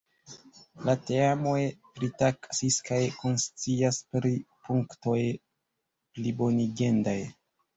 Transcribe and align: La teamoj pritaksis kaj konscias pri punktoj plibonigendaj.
La 0.87 0.93
teamoj 1.09 1.57
pritaksis 1.99 2.79
kaj 2.89 2.99
konscias 3.19 4.01
pri 4.17 4.33
punktoj 4.69 5.19
plibonigendaj. 6.17 7.19